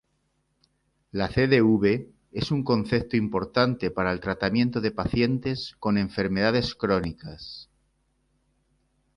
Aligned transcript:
La 1.11 1.27
CdV 1.29 2.07
es 2.31 2.49
un 2.49 2.63
concepto 2.63 3.15
importante 3.17 3.91
para 3.91 4.11
el 4.11 4.19
tratamiento 4.19 4.81
de 4.81 4.89
pacientes 4.89 5.75
con 5.77 5.99
enfermedades 5.99 6.73
crónicas. 6.73 7.69